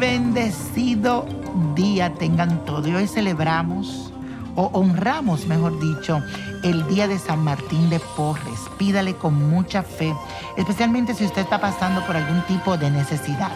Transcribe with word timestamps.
bendecido 0.00 1.26
día 1.74 2.14
tengan 2.14 2.64
todos. 2.64 2.86
Hoy 2.86 3.06
celebramos 3.06 4.10
o 4.56 4.70
honramos, 4.72 5.46
mejor 5.46 5.78
dicho, 5.78 6.22
el 6.64 6.86
día 6.88 7.06
de 7.06 7.18
San 7.18 7.44
Martín 7.44 7.90
de 7.90 8.00
Porres. 8.16 8.60
Pídale 8.78 9.14
con 9.14 9.34
mucha 9.50 9.82
fe, 9.82 10.14
especialmente 10.56 11.14
si 11.14 11.26
usted 11.26 11.42
está 11.42 11.60
pasando 11.60 12.04
por 12.06 12.16
algún 12.16 12.40
tipo 12.46 12.78
de 12.78 12.90
necesidad. 12.90 13.52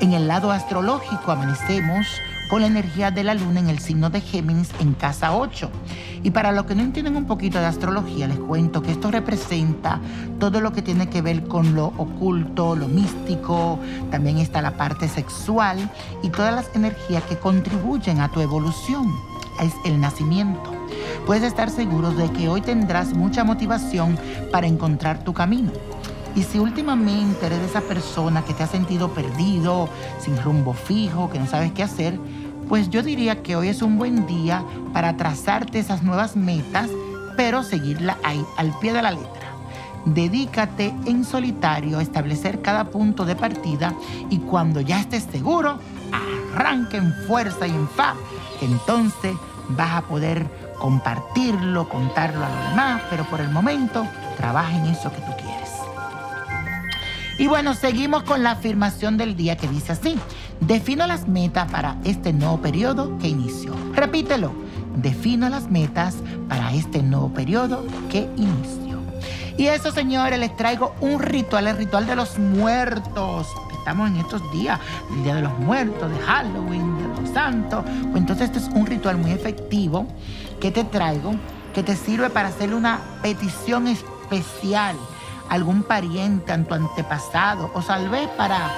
En 0.00 0.12
el 0.12 0.28
lado 0.28 0.52
astrológico 0.52 1.32
amanecemos 1.32 2.06
con 2.52 2.60
la 2.60 2.66
energía 2.66 3.10
de 3.10 3.24
la 3.24 3.32
luna 3.32 3.60
en 3.60 3.70
el 3.70 3.78
signo 3.78 4.10
de 4.10 4.20
Géminis 4.20 4.72
en 4.78 4.92
casa 4.92 5.34
8. 5.34 5.70
Y 6.22 6.32
para 6.32 6.52
los 6.52 6.66
que 6.66 6.74
no 6.74 6.82
entienden 6.82 7.16
un 7.16 7.24
poquito 7.24 7.58
de 7.58 7.64
astrología, 7.64 8.28
les 8.28 8.38
cuento 8.38 8.82
que 8.82 8.90
esto 8.90 9.10
representa 9.10 9.98
todo 10.38 10.60
lo 10.60 10.70
que 10.70 10.82
tiene 10.82 11.08
que 11.08 11.22
ver 11.22 11.44
con 11.44 11.74
lo 11.74 11.86
oculto, 11.96 12.76
lo 12.76 12.88
místico, 12.88 13.78
también 14.10 14.36
está 14.36 14.60
la 14.60 14.76
parte 14.76 15.08
sexual 15.08 15.78
y 16.22 16.28
todas 16.28 16.54
las 16.54 16.68
energías 16.76 17.22
que 17.22 17.38
contribuyen 17.38 18.20
a 18.20 18.30
tu 18.30 18.42
evolución. 18.42 19.10
Es 19.58 19.72
el 19.86 19.98
nacimiento. 19.98 20.74
Puedes 21.24 21.44
estar 21.44 21.70
seguros 21.70 22.18
de 22.18 22.30
que 22.32 22.50
hoy 22.50 22.60
tendrás 22.60 23.14
mucha 23.14 23.44
motivación 23.44 24.18
para 24.50 24.66
encontrar 24.66 25.24
tu 25.24 25.32
camino. 25.32 25.72
Y 26.34 26.44
si 26.44 26.58
últimamente 26.58 27.44
eres 27.46 27.60
esa 27.60 27.82
persona 27.82 28.42
que 28.42 28.54
te 28.54 28.62
ha 28.62 28.66
sentido 28.66 29.12
perdido, 29.12 29.88
sin 30.18 30.40
rumbo 30.42 30.72
fijo, 30.72 31.30
que 31.30 31.38
no 31.38 31.46
sabes 31.46 31.72
qué 31.72 31.82
hacer, 31.82 32.18
pues 32.72 32.88
yo 32.88 33.02
diría 33.02 33.42
que 33.42 33.54
hoy 33.54 33.68
es 33.68 33.82
un 33.82 33.98
buen 33.98 34.26
día 34.26 34.64
para 34.94 35.14
trazarte 35.18 35.78
esas 35.78 36.02
nuevas 36.02 36.36
metas, 36.36 36.88
pero 37.36 37.62
seguirla 37.62 38.16
ahí, 38.24 38.42
al 38.56 38.72
pie 38.78 38.94
de 38.94 39.02
la 39.02 39.10
letra. 39.10 39.52
Dedícate 40.06 40.94
en 41.04 41.22
solitario 41.22 41.98
a 41.98 42.02
establecer 42.02 42.62
cada 42.62 42.84
punto 42.84 43.26
de 43.26 43.36
partida 43.36 43.94
y 44.30 44.38
cuando 44.38 44.80
ya 44.80 45.00
estés 45.00 45.24
seguro, 45.24 45.80
arranque 46.54 46.96
en 46.96 47.12
fuerza 47.26 47.66
y 47.66 47.72
en 47.72 47.86
fa, 47.90 48.14
entonces 48.62 49.36
vas 49.68 49.92
a 49.92 50.02
poder 50.08 50.46
compartirlo, 50.78 51.90
contarlo 51.90 52.42
a 52.42 52.48
los 52.48 52.70
demás, 52.70 53.02
pero 53.10 53.24
por 53.24 53.42
el 53.42 53.50
momento 53.50 54.06
trabaja 54.38 54.74
en 54.74 54.86
eso 54.86 55.12
que 55.12 55.20
tú 55.20 55.32
quieres. 55.36 55.68
Y 57.38 57.48
bueno, 57.48 57.74
seguimos 57.74 58.22
con 58.22 58.42
la 58.42 58.52
afirmación 58.52 59.18
del 59.18 59.36
día 59.36 59.56
que 59.56 59.68
dice 59.68 59.92
así. 59.92 60.16
Defino 60.66 61.08
las 61.08 61.26
metas 61.26 61.68
para 61.72 61.96
este 62.04 62.32
nuevo 62.32 62.58
periodo 62.58 63.18
que 63.18 63.26
inició. 63.26 63.74
Repítelo. 63.94 64.52
Defino 64.94 65.48
las 65.48 65.68
metas 65.68 66.14
para 66.48 66.72
este 66.72 67.02
nuevo 67.02 67.30
periodo 67.30 67.84
que 68.08 68.30
inició. 68.36 69.00
Y 69.58 69.66
eso, 69.66 69.90
señores, 69.90 70.38
les 70.38 70.56
traigo 70.56 70.94
un 71.00 71.18
ritual, 71.18 71.66
el 71.66 71.76
ritual 71.76 72.06
de 72.06 72.14
los 72.14 72.38
muertos. 72.38 73.48
Estamos 73.76 74.08
en 74.08 74.18
estos 74.18 74.40
días, 74.52 74.78
el 75.10 75.24
Día 75.24 75.34
de 75.34 75.42
los 75.42 75.58
Muertos, 75.58 76.08
de 76.08 76.18
Halloween, 76.20 76.96
de 76.96 77.20
los 77.20 77.30
Santos. 77.30 77.84
Pues 77.84 78.16
entonces, 78.18 78.46
este 78.46 78.60
es 78.60 78.68
un 78.68 78.86
ritual 78.86 79.16
muy 79.16 79.32
efectivo 79.32 80.06
que 80.60 80.70
te 80.70 80.84
traigo, 80.84 81.34
que 81.74 81.82
te 81.82 81.96
sirve 81.96 82.30
para 82.30 82.50
hacerle 82.50 82.76
una 82.76 83.00
petición 83.20 83.88
especial 83.88 84.94
algún 85.48 85.82
pariente, 85.82 86.52
a 86.52 86.62
tu 86.62 86.72
antepasado, 86.72 87.68
o 87.74 87.82
tal 87.82 88.08
vez 88.08 88.28
para 88.36 88.70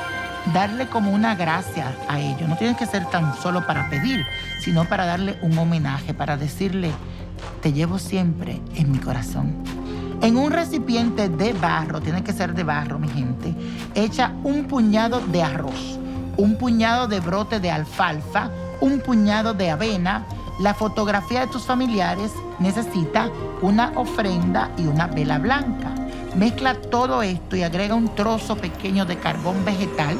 darle 0.52 0.86
como 0.88 1.12
una 1.12 1.34
gracia 1.34 1.94
a 2.08 2.20
ellos. 2.20 2.48
No 2.48 2.56
tienes 2.56 2.76
que 2.76 2.86
ser 2.86 3.06
tan 3.06 3.34
solo 3.36 3.66
para 3.66 3.88
pedir, 3.88 4.24
sino 4.60 4.84
para 4.84 5.06
darle 5.06 5.38
un 5.42 5.56
homenaje, 5.56 6.14
para 6.14 6.36
decirle, 6.36 6.90
te 7.62 7.72
llevo 7.72 7.98
siempre 7.98 8.60
en 8.74 8.92
mi 8.92 8.98
corazón. 8.98 9.54
En 10.22 10.36
un 10.36 10.52
recipiente 10.52 11.28
de 11.28 11.52
barro, 11.52 12.00
tiene 12.00 12.22
que 12.22 12.32
ser 12.32 12.54
de 12.54 12.64
barro, 12.64 12.98
mi 12.98 13.08
gente, 13.08 13.54
echa 13.94 14.32
un 14.42 14.64
puñado 14.64 15.20
de 15.20 15.42
arroz, 15.42 15.98
un 16.36 16.56
puñado 16.56 17.08
de 17.08 17.20
brote 17.20 17.60
de 17.60 17.70
alfalfa, 17.70 18.50
un 18.80 19.00
puñado 19.00 19.54
de 19.54 19.70
avena, 19.70 20.24
la 20.60 20.72
fotografía 20.72 21.40
de 21.40 21.46
tus 21.48 21.64
familiares 21.64 22.32
necesita 22.58 23.28
una 23.60 23.92
ofrenda 23.96 24.70
y 24.78 24.86
una 24.86 25.08
vela 25.08 25.38
blanca. 25.38 25.94
Mezcla 26.36 26.74
todo 26.74 27.22
esto 27.22 27.54
y 27.54 27.62
agrega 27.62 27.94
un 27.94 28.12
trozo 28.14 28.56
pequeño 28.56 29.04
de 29.06 29.18
carbón 29.18 29.64
vegetal. 29.64 30.16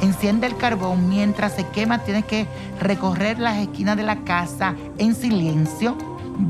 Enciende 0.00 0.46
el 0.46 0.56
carbón 0.56 1.08
mientras 1.08 1.54
se 1.54 1.66
quema. 1.66 1.98
Tienes 2.04 2.24
que 2.24 2.46
recorrer 2.80 3.38
las 3.38 3.58
esquinas 3.58 3.96
de 3.96 4.02
la 4.02 4.16
casa 4.24 4.74
en 4.96 5.14
silencio. 5.14 5.96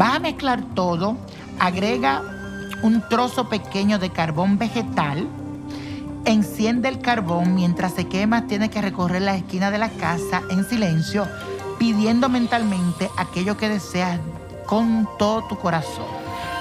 Va 0.00 0.14
a 0.14 0.18
mezclar 0.20 0.62
todo. 0.74 1.16
Agrega 1.58 2.22
un 2.82 3.02
trozo 3.08 3.48
pequeño 3.48 3.98
de 3.98 4.10
carbón 4.10 4.56
vegetal. 4.56 5.26
Enciende 6.24 6.88
el 6.88 7.00
carbón 7.00 7.56
mientras 7.56 7.94
se 7.94 8.06
quema. 8.06 8.46
Tienes 8.46 8.70
que 8.70 8.82
recorrer 8.82 9.22
las 9.22 9.38
esquinas 9.38 9.72
de 9.72 9.78
la 9.78 9.88
casa 9.88 10.42
en 10.50 10.64
silencio, 10.64 11.26
pidiendo 11.78 12.28
mentalmente 12.28 13.10
aquello 13.16 13.56
que 13.56 13.68
deseas 13.68 14.20
con 14.66 15.08
todo 15.18 15.42
tu 15.48 15.58
corazón. 15.58 16.06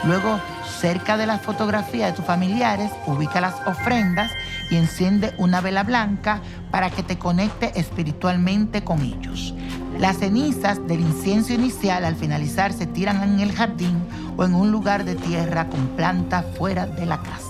Luego 0.05 0.39
cerca 0.67 1.17
de 1.17 1.25
la 1.25 1.39
fotografía 1.39 2.07
de 2.07 2.13
tus 2.13 2.25
familiares, 2.25 2.91
ubica 3.05 3.41
las 3.41 3.55
ofrendas 3.65 4.31
y 4.69 4.75
enciende 4.75 5.33
una 5.37 5.61
vela 5.61 5.83
blanca 5.83 6.41
para 6.71 6.89
que 6.89 7.03
te 7.03 7.17
conecte 7.17 7.71
espiritualmente 7.79 8.83
con 8.83 9.01
ellos. 9.01 9.53
Las 9.99 10.17
cenizas 10.17 10.85
del 10.87 10.99
incienso 10.99 11.53
inicial 11.53 12.05
al 12.05 12.15
finalizar 12.15 12.71
se 12.71 12.85
tiran 12.85 13.23
en 13.23 13.39
el 13.39 13.51
jardín 13.51 13.97
o 14.37 14.43
en 14.43 14.53
un 14.53 14.71
lugar 14.71 15.03
de 15.03 15.15
tierra 15.15 15.69
con 15.69 15.87
planta 15.95 16.43
fuera 16.57 16.85
de 16.85 17.05
la 17.05 17.17
casa. 17.17 17.41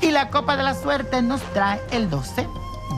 Y 0.00 0.10
la 0.10 0.28
copa 0.30 0.56
de 0.56 0.64
la 0.64 0.74
suerte 0.74 1.22
nos 1.22 1.40
trae 1.52 1.80
el 1.92 2.10
12, 2.10 2.48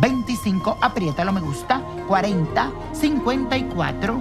25, 0.00 0.78
apriétalo 0.80 1.32
me 1.32 1.40
gusta, 1.40 1.82
40, 2.08 2.72
54, 2.92 4.20